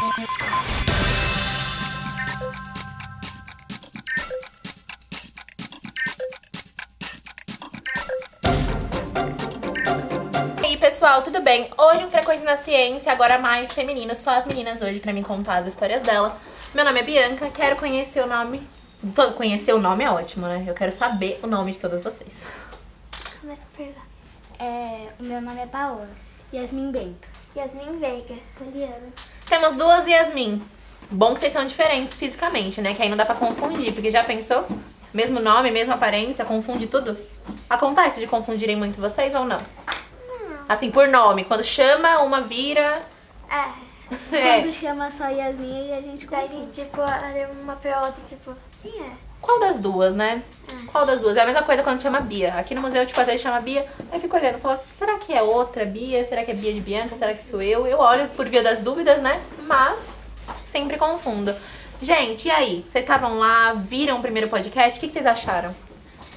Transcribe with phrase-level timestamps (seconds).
[0.00, 0.02] E
[10.64, 11.70] aí, pessoal, tudo bem?
[11.76, 15.56] Hoje um Frequência na Ciência, agora mais feminino, só as meninas hoje pra me contar
[15.56, 16.40] as histórias dela.
[16.74, 18.66] Meu nome é Bianca, quero conhecer o nome.
[19.14, 20.64] Todo conhecer o nome é ótimo, né?
[20.66, 22.46] Eu quero saber o nome de todas vocês.
[23.38, 24.06] Começa a perguntar.
[24.58, 26.08] É, o meu nome é Paola.
[26.54, 27.28] Yasmin Bento.
[27.54, 28.36] Yasmin Veiga.
[28.56, 29.12] Poliana.
[29.50, 30.62] Temos duas Yasmin.
[31.10, 32.94] Bom que vocês são diferentes fisicamente, né?
[32.94, 34.64] Que aí não dá pra confundir, porque já pensou?
[35.12, 37.18] Mesmo nome, mesma aparência, confunde tudo?
[37.68, 39.60] Acontece de confundirem muito vocês ou não?
[40.68, 41.42] Assim, por nome.
[41.42, 43.02] Quando chama, uma vira.
[43.50, 43.90] É.
[44.32, 44.60] É.
[44.60, 46.70] Quando chama só Yasmin e a gente Daí, confunde.
[46.72, 49.10] tipo, olha uma pra outra, tipo, quem é?
[49.40, 50.42] Qual das duas, né?
[50.90, 51.36] Qual das duas?
[51.36, 52.54] É a mesma coisa quando chama Bia.
[52.54, 55.18] Aqui no museu, tipo, às vezes chama Bia, aí eu fico olhando e falo, será
[55.18, 56.24] que é outra Bia?
[56.24, 57.16] Será que é Bia de Bianca?
[57.16, 57.86] Será que sou eu?
[57.86, 59.40] Eu olho por via das dúvidas, né?
[59.62, 59.98] Mas
[60.66, 61.54] sempre confundo.
[62.02, 62.86] Gente, e aí?
[62.90, 64.98] Vocês estavam lá, viram o primeiro podcast?
[64.98, 65.74] O que que vocês acharam?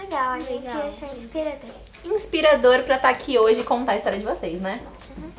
[0.00, 0.88] Legal, a gente Legal.
[0.88, 1.70] achou inspirador.
[2.04, 4.80] Inspirador pra estar aqui hoje e contar a história de vocês, né?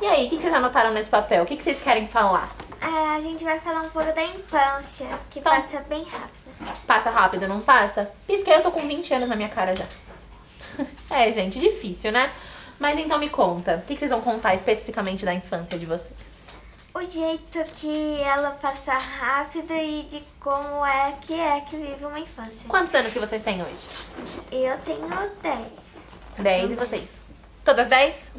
[0.00, 1.42] E aí, o que que vocês anotaram nesse papel?
[1.42, 2.54] O que que vocês querem falar?
[2.82, 5.50] É, a gente vai falar um pouco da infância, que Tá.
[5.50, 6.80] passa bem rápido.
[6.86, 8.10] Passa rápido, não passa?
[8.26, 9.86] Pisquei, eu tô com 20 anos na minha cara já.
[11.10, 12.32] é, gente, difícil, né?
[12.78, 16.32] Mas então me conta, o que vocês vão contar especificamente da infância de vocês?
[16.94, 22.18] O jeito que ela passa rápido e de como é que é que vive uma
[22.18, 22.66] infância.
[22.68, 23.72] Quantos anos que vocês têm hoje?
[24.50, 25.08] Eu tenho
[25.40, 25.66] 10.
[26.38, 27.20] 10 e vocês?
[27.64, 28.30] Todas 10?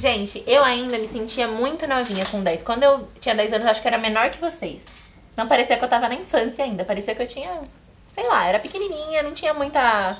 [0.00, 2.62] Gente, eu ainda me sentia muito novinha com 10.
[2.62, 4.82] Quando eu tinha 10 anos, acho que era menor que vocês.
[5.36, 6.86] Não parecia que eu tava na infância ainda.
[6.86, 7.50] Parecia que eu tinha,
[8.08, 10.16] sei lá, era pequenininha, não tinha muita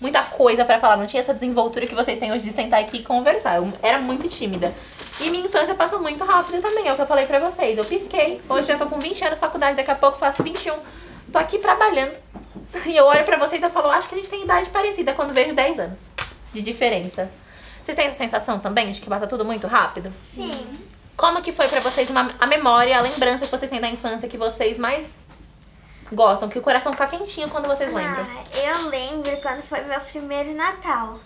[0.00, 0.96] muita coisa pra falar.
[0.96, 3.56] Não tinha essa desenvoltura que vocês têm hoje de sentar aqui e conversar.
[3.56, 4.72] Eu era muito tímida.
[5.20, 7.76] E minha infância passou muito rápido também, é o que eu falei pra vocês.
[7.76, 8.40] Eu pisquei.
[8.48, 10.76] Hoje eu tô com 20 anos, faculdade, daqui a pouco faço 21.
[11.32, 12.14] Tô aqui trabalhando.
[12.86, 15.32] E eu olho pra vocês e falo, acho que a gente tem idade parecida quando
[15.32, 15.98] vejo 10 anos
[16.52, 17.28] de diferença.
[17.88, 20.12] Vocês têm essa sensação também de que passa tudo muito rápido?
[20.34, 20.50] Sim.
[21.16, 24.28] Como que foi pra vocês uma, a memória, a lembrança que vocês têm da infância
[24.28, 25.16] que vocês mais
[26.12, 26.50] gostam?
[26.50, 28.26] Que o coração fica quentinho quando vocês lembram.
[28.26, 31.18] Ah, eu lembro quando foi meu primeiro Natal.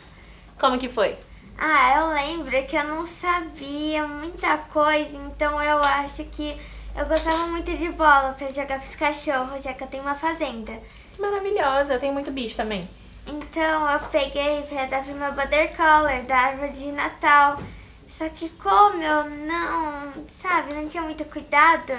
[0.56, 1.18] Como que foi?
[1.58, 6.56] Ah, eu lembro que eu não sabia muita coisa, então eu acho que
[6.96, 10.74] eu gostava muito de bola pra jogar pros cachorros, já que eu tenho uma fazenda.
[11.12, 12.88] Que maravilhosa, eu tenho muito bicho também.
[13.26, 17.60] Então eu peguei pra dar pro meu border collar da árvore de Natal.
[18.08, 21.92] Só que como eu não, sabe, não tinha muito cuidado,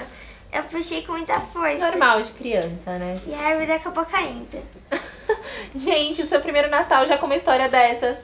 [0.51, 1.89] eu puxei com muita força.
[1.89, 3.19] Normal de criança, né?
[3.25, 4.61] E a árvore acabou caindo.
[5.75, 8.17] Gente, o seu primeiro Natal já com uma história dessas.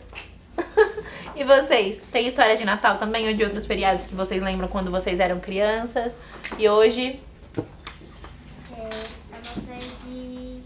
[1.35, 2.03] e vocês?
[2.11, 5.39] Tem história de Natal também ou de outros feriados que vocês lembram quando vocês eram
[5.39, 6.13] crianças?
[6.57, 7.19] E hoje
[8.77, 10.61] É, a nossa é de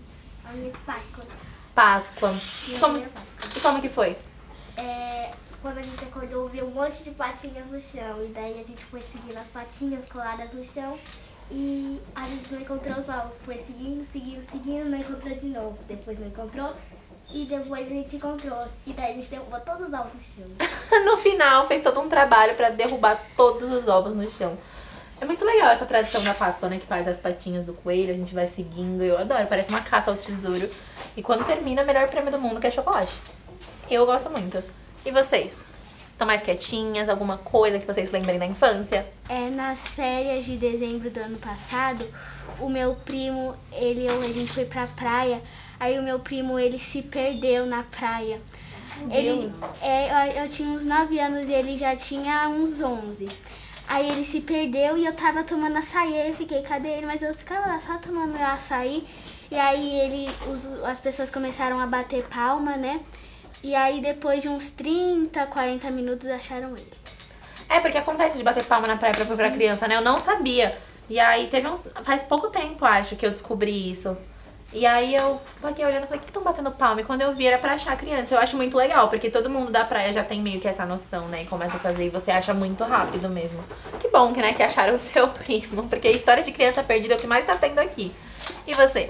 [0.55, 1.25] minha Páscoa.
[1.73, 2.33] Páscoa.
[2.79, 3.57] Como, Páscoa.
[3.57, 4.17] e como que foi?
[4.77, 8.23] É, quando a gente acordou, viu um monte de patinhas no chão.
[8.23, 10.97] E daí a gente foi seguindo as patinhas coladas no chão.
[11.51, 13.41] E a gente não encontrou os ovos.
[13.41, 15.77] Foi seguindo, seguindo, seguindo, não encontrou de novo.
[15.87, 16.73] Depois não encontrou.
[17.31, 18.67] E depois a gente encontrou.
[18.85, 20.69] E daí a gente derrubou todos os ovos no chão.
[21.05, 24.57] no final fez todo um trabalho pra derrubar todos os ovos no chão.
[25.21, 26.79] É muito legal essa tradição da Páscoa, né?
[26.79, 29.03] Que faz as patinhas do coelho, a gente vai seguindo.
[29.03, 30.69] Eu adoro, parece uma caça ao tesouro.
[31.15, 33.13] E quando termina, o melhor prêmio do mundo, que é chocolate.
[33.89, 34.63] Eu gosto muito.
[35.05, 35.65] E vocês?
[36.11, 37.09] Estão mais quietinhas?
[37.09, 39.05] Alguma coisa que vocês lembrem da infância?
[39.27, 42.05] É, nas férias de dezembro do ano passado,
[42.59, 45.41] o meu primo, ele, a gente foi pra praia,
[45.79, 48.39] aí o meu primo, ele se perdeu na praia.
[49.11, 49.49] Ele,
[49.81, 53.25] é, eu, eu tinha uns 9 anos e ele já tinha uns 11.
[53.87, 57.05] Aí ele se perdeu e eu tava tomando açaí, aí eu fiquei, cadê ele?
[57.05, 59.05] Mas eu ficava lá só tomando meu açaí.
[59.51, 63.01] E aí ele, os- as pessoas começaram a bater palma, né?
[63.63, 66.91] E aí depois de uns 30, 40 minutos acharam ele.
[67.69, 69.95] É, porque acontece de bater palma na praia pra, pra criança, né?
[69.95, 70.77] Eu não sabia.
[71.09, 71.83] E aí teve uns.
[72.03, 74.17] Faz pouco tempo, acho, que eu descobri isso.
[74.73, 77.01] E aí eu fiquei olhando e falei, que estão batendo palma?
[77.01, 78.33] E quando eu vi era pra achar criança.
[78.33, 81.27] Eu acho muito legal, porque todo mundo da praia já tem meio que essa noção,
[81.27, 81.43] né?
[81.43, 83.63] E começa a fazer e você acha muito rápido mesmo.
[83.99, 85.87] Que bom que, né, que acharam o seu primo.
[85.87, 88.11] Porque a história de criança perdida é o que mais tá tendo aqui.
[88.65, 89.07] E você?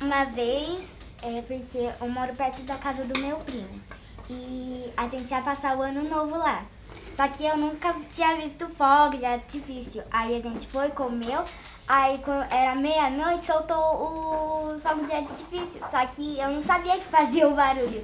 [0.00, 0.80] Uma vez,
[1.22, 3.80] é porque eu moro perto da casa do meu primo.
[4.28, 6.64] E a gente ia passar o ano novo lá.
[7.16, 10.02] Só que eu nunca tinha visto fogo de artifício.
[10.10, 11.44] Aí a gente foi, comeu,
[11.86, 15.80] Aí quando era meia-noite soltou os fogos de artifício.
[15.90, 18.02] Só que eu não sabia que fazia o barulho.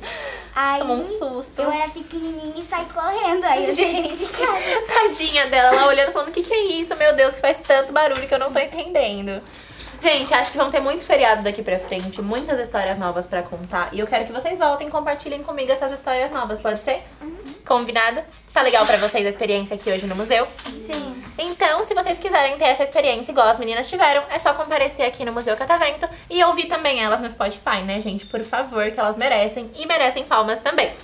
[0.54, 1.62] Aí Tomou um susto.
[1.62, 3.44] eu era pequenininha e saí correndo.
[3.44, 4.82] Aí eu saí de Gente, casa.
[4.86, 6.94] tadinha dela lá olhando, falando: o que, que é isso?
[6.96, 9.42] Meu Deus, que faz tanto barulho que eu não tô entendendo.
[10.02, 13.90] Gente, acho que vão ter muitos feriados daqui pra frente, muitas histórias novas pra contar.
[13.92, 17.02] E eu quero que vocês voltem e compartilhem comigo essas histórias novas, pode ser?
[17.66, 18.22] Combinado?
[18.52, 20.46] Tá legal pra vocês a experiência aqui hoje no museu?
[20.64, 21.09] Sim.
[21.90, 25.32] Se vocês quiserem ter essa experiência igual as meninas tiveram, é só comparecer aqui no
[25.32, 28.25] Museu Catavento e ouvir também elas no Spotify, né, gente?
[28.26, 30.94] Por favor, que elas merecem e merecem palmas também.